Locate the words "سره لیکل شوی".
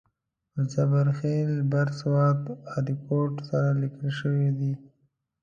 3.49-4.49